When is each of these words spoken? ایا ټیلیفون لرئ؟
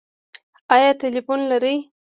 ایا 0.75 0.91
ټیلیفون 1.01 1.39
لرئ؟ 1.51 1.75